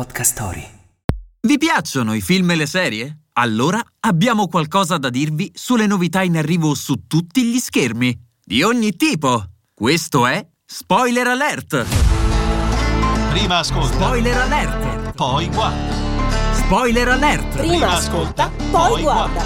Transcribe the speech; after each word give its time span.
Podcast 0.00 0.32
Story. 0.32 0.66
Vi 1.46 1.58
piacciono 1.58 2.14
i 2.14 2.22
film 2.22 2.50
e 2.52 2.56
le 2.56 2.64
serie? 2.64 3.24
Allora 3.34 3.78
abbiamo 4.00 4.48
qualcosa 4.48 4.96
da 4.96 5.10
dirvi 5.10 5.50
sulle 5.54 5.86
novità 5.86 6.22
in 6.22 6.38
arrivo 6.38 6.74
su 6.74 7.06
tutti 7.06 7.44
gli 7.44 7.58
schermi, 7.58 8.18
di 8.42 8.62
ogni 8.62 8.96
tipo. 8.96 9.44
Questo 9.74 10.26
è 10.26 10.42
Spoiler 10.64 11.26
Alert! 11.26 11.84
Prima 13.28 13.58
ascolta, 13.58 13.92
Spoiler 13.92 14.36
Alert! 14.38 15.12
poi 15.12 15.48
guarda. 15.48 16.54
Spoiler 16.54 17.08
Alert! 17.08 17.58
Prima 17.58 17.90
ascolta, 17.90 18.50
poi 18.70 19.02
guarda. 19.02 19.44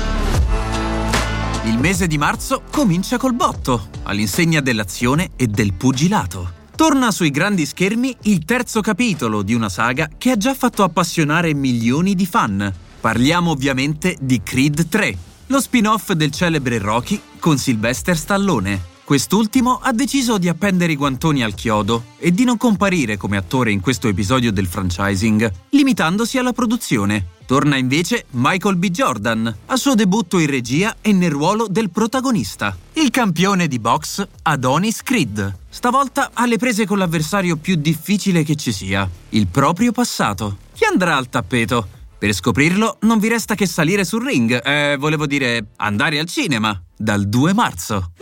Il 1.65 1.79
mese 1.79 2.07
di 2.07 2.17
marzo 2.17 2.63
comincia 2.71 3.17
col 3.17 3.35
botto, 3.35 3.89
all'insegna 4.05 4.61
dell'azione 4.61 5.31
e 5.35 5.49
del 5.49 5.75
pugilato. 5.75 6.63
Torna 6.77 7.13
sui 7.13 7.31
grandi 7.31 7.67
schermi 7.67 8.17
il 8.23 8.45
terzo 8.45 8.81
capitolo 8.81 9.43
di 9.43 9.55
una 9.55 9.69
saga 9.69 10.11
che 10.19 10.33
ha 10.33 10.37
già 10.37 10.55
fatto 10.55 10.83
appassionare 10.83 11.55
milioni 11.55 12.17
di 12.17 12.27
fan. 12.27 12.73
Parliamo 13.01 13.53
ovviamente 13.53 14.17
di 14.21 14.43
Creed 14.43 14.89
3, 14.89 15.17
lo 15.47 15.61
spin-off 15.61 16.11
del 16.13 16.33
celebre 16.33 16.79
Rocky 16.79 17.21
con 17.39 17.59
Sylvester 17.59 18.17
Stallone. 18.17 18.93
Quest'ultimo 19.05 19.79
ha 19.81 19.93
deciso 19.93 20.37
di 20.37 20.49
appendere 20.49 20.93
i 20.93 20.97
guantoni 20.97 21.45
al 21.45 21.55
chiodo 21.55 22.07
e 22.19 22.33
di 22.33 22.43
non 22.43 22.57
comparire 22.57 23.17
come 23.19 23.37
attore 23.37 23.71
in 23.71 23.81
questo 23.81 24.09
episodio 24.09 24.51
del 24.51 24.67
franchising, 24.67 25.53
limitandosi 25.71 26.39
alla 26.39 26.53
produzione. 26.53 27.27
Torna 27.47 27.77
invece 27.77 28.25
Michael 28.31 28.77
B. 28.77 28.89
Jordan, 28.89 29.55
al 29.67 29.79
suo 29.79 29.95
debutto 29.95 30.39
in 30.39 30.47
regia 30.47 30.97
e 31.03 31.13
nel 31.13 31.31
ruolo 31.31 31.67
del 31.69 31.91
protagonista, 31.91 32.75
il 32.95 33.11
campione 33.11 33.69
di 33.69 33.79
box 33.79 34.27
Adonis 34.43 35.03
Creed. 35.03 35.59
Stavolta 35.69 36.31
alle 36.33 36.57
prese 36.57 36.87
con 36.87 36.97
l'avversario 36.97 37.57
più 37.57 37.75
difficile 37.77 38.45
che 38.45 38.55
ci 38.55 38.73
sia, 38.73 39.09
il 39.31 39.47
proprio 39.47 39.93
passato. 39.93 40.57
Chi 40.73 40.85
andrà 40.85 41.17
al 41.17 41.29
tappeto? 41.29 41.87
Per 42.17 42.33
scoprirlo 42.33 42.97
non 43.01 43.19
vi 43.19 43.29
resta 43.29 43.55
che 43.55 43.67
salire 43.67 44.05
sul 44.05 44.25
ring, 44.25 44.65
eh, 44.65 44.97
volevo 44.99 45.27
dire 45.27 45.67
andare 45.77 46.19
al 46.19 46.27
cinema, 46.27 46.83
dal 46.97 47.29
2 47.29 47.53
marzo. 47.53 48.13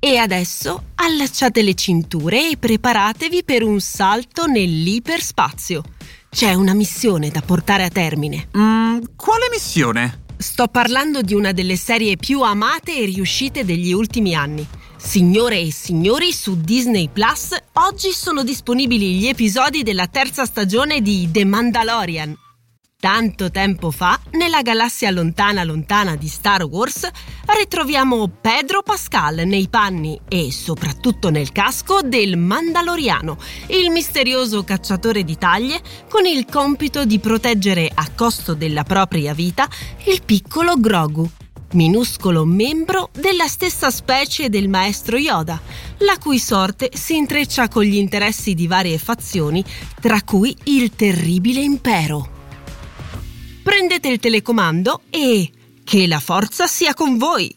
E 0.00 0.16
adesso 0.18 0.90
allacciate 0.96 1.62
le 1.62 1.74
cinture 1.74 2.50
e 2.50 2.56
preparatevi 2.58 3.44
per 3.44 3.62
un 3.62 3.80
salto 3.80 4.46
nell'iperspazio. 4.46 5.82
C'è 6.34 6.52
una 6.52 6.74
missione 6.74 7.30
da 7.30 7.42
portare 7.42 7.84
a 7.84 7.88
termine. 7.88 8.48
Mm, 8.58 9.04
quale 9.14 9.48
missione? 9.52 10.24
Sto 10.36 10.66
parlando 10.66 11.22
di 11.22 11.32
una 11.32 11.52
delle 11.52 11.76
serie 11.76 12.16
più 12.16 12.40
amate 12.40 12.96
e 12.96 13.04
riuscite 13.04 13.64
degli 13.64 13.92
ultimi 13.92 14.34
anni. 14.34 14.66
Signore 14.96 15.60
e 15.60 15.70
signori, 15.70 16.32
su 16.32 16.60
Disney 16.60 17.08
Plus 17.08 17.56
oggi 17.74 18.10
sono 18.10 18.42
disponibili 18.42 19.14
gli 19.14 19.28
episodi 19.28 19.84
della 19.84 20.08
terza 20.08 20.44
stagione 20.44 21.02
di 21.02 21.28
The 21.30 21.44
Mandalorian. 21.44 22.36
Tanto 23.04 23.50
tempo 23.50 23.90
fa, 23.90 24.18
nella 24.30 24.62
galassia 24.62 25.10
lontana 25.10 25.62
lontana 25.62 26.16
di 26.16 26.26
Star 26.26 26.62
Wars, 26.64 27.06
ritroviamo 27.58 28.28
Pedro 28.40 28.80
Pascal 28.82 29.42
nei 29.44 29.68
panni 29.68 30.18
e 30.26 30.50
soprattutto 30.50 31.28
nel 31.28 31.52
casco 31.52 32.00
del 32.00 32.38
Mandaloriano, 32.38 33.36
il 33.66 33.90
misterioso 33.90 34.64
cacciatore 34.64 35.22
di 35.22 35.36
taglie 35.36 35.82
con 36.08 36.24
il 36.24 36.46
compito 36.46 37.04
di 37.04 37.18
proteggere 37.18 37.90
a 37.94 38.08
costo 38.14 38.54
della 38.54 38.84
propria 38.84 39.34
vita 39.34 39.68
il 40.06 40.22
piccolo 40.24 40.80
Grogu, 40.80 41.28
minuscolo 41.72 42.46
membro 42.46 43.10
della 43.12 43.48
stessa 43.48 43.90
specie 43.90 44.48
del 44.48 44.70
maestro 44.70 45.18
Yoda, 45.18 45.60
la 45.98 46.16
cui 46.18 46.38
sorte 46.38 46.88
si 46.94 47.16
intreccia 47.16 47.68
con 47.68 47.82
gli 47.82 47.96
interessi 47.96 48.54
di 48.54 48.66
varie 48.66 48.96
fazioni, 48.96 49.62
tra 50.00 50.22
cui 50.22 50.56
il 50.64 50.92
terribile 50.96 51.60
impero. 51.60 52.33
Prendete 53.64 54.08
il 54.08 54.18
telecomando 54.18 55.00
e 55.08 55.50
che 55.84 56.06
la 56.06 56.20
forza 56.20 56.66
sia 56.66 56.92
con 56.92 57.16
voi! 57.16 57.50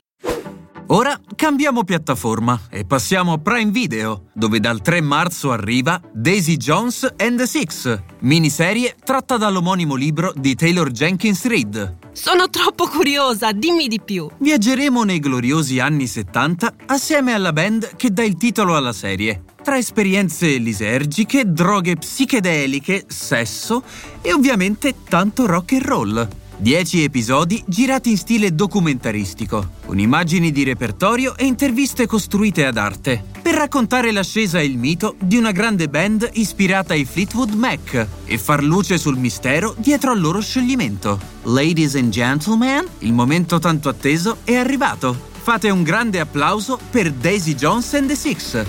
Ora 0.87 1.19
cambiamo 1.35 1.83
piattaforma 1.83 2.61
e 2.69 2.85
passiamo 2.85 3.33
a 3.33 3.37
Prime 3.39 3.71
Video, 3.71 4.27
dove 4.33 4.61
dal 4.61 4.81
3 4.81 5.01
marzo 5.01 5.51
arriva 5.51 6.01
Daisy 6.13 6.55
Jones 6.55 7.13
and 7.17 7.37
the 7.37 7.45
Six, 7.45 8.01
miniserie 8.21 8.95
tratta 9.03 9.35
dall'omonimo 9.35 9.95
libro 9.95 10.31
di 10.33 10.55
Taylor 10.55 10.91
Jenkins 10.91 11.45
Reid. 11.45 11.97
Sono 12.13 12.49
troppo 12.49 12.87
curiosa, 12.87 13.51
dimmi 13.51 13.89
di 13.89 13.99
più. 13.99 14.29
Viaggeremo 14.39 15.03
nei 15.03 15.19
gloriosi 15.19 15.79
anni 15.79 16.07
70 16.07 16.73
assieme 16.85 17.33
alla 17.33 17.51
band 17.51 17.97
che 17.97 18.11
dà 18.11 18.23
il 18.23 18.37
titolo 18.37 18.77
alla 18.77 18.93
serie. 18.93 19.43
Tra 19.67 19.77
esperienze 19.77 20.55
lisergiche, 20.59 21.51
droghe 21.51 21.97
psichedeliche, 21.97 23.03
sesso 23.09 23.83
e 24.21 24.31
ovviamente 24.31 24.95
tanto 25.09 25.45
rock 25.45 25.73
and 25.73 25.83
roll. 25.83 26.27
Dieci 26.55 27.03
episodi 27.03 27.61
girati 27.67 28.11
in 28.11 28.17
stile 28.17 28.55
documentaristico, 28.55 29.71
con 29.85 29.99
immagini 29.99 30.53
di 30.53 30.63
repertorio 30.63 31.35
e 31.35 31.43
interviste 31.43 32.05
costruite 32.05 32.65
ad 32.65 32.77
arte, 32.77 33.21
per 33.41 33.55
raccontare 33.55 34.13
l'ascesa 34.13 34.57
e 34.57 34.63
il 34.63 34.77
mito 34.77 35.15
di 35.19 35.35
una 35.35 35.51
grande 35.51 35.89
band 35.89 36.29
ispirata 36.35 36.93
ai 36.93 37.03
Fleetwood 37.03 37.51
Mac 37.51 38.07
e 38.23 38.37
far 38.37 38.63
luce 38.63 38.97
sul 38.97 39.17
mistero 39.17 39.75
dietro 39.77 40.11
al 40.11 40.21
loro 40.21 40.39
scioglimento. 40.39 41.19
Ladies 41.43 41.95
and 41.95 42.07
gentlemen, 42.07 42.87
il 42.99 43.11
momento 43.11 43.59
tanto 43.59 43.89
atteso 43.89 44.37
è 44.45 44.55
arrivato. 44.55 45.25
Fate 45.41 45.69
un 45.69 45.83
grande 45.83 46.21
applauso 46.21 46.79
per 46.89 47.11
Daisy 47.11 47.53
Jones 47.53 47.93
and 47.95 48.07
the 48.07 48.15
Six. 48.15 48.65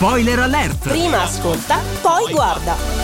Spoiler 0.00 0.38
alert! 0.38 0.78
Prima 0.88 1.24
ascolta, 1.24 1.78
poi 2.00 2.32
guarda. 2.32 2.99